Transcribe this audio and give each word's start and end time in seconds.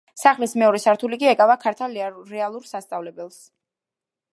სახლის 0.19 0.55
მეორე 0.61 0.79
სართული 0.85 1.19
კი 1.25 1.29
ეკავა 1.33 1.57
ქალთა 1.67 1.91
რეალურ 2.31 2.69
სასწავლებელს. 2.75 3.41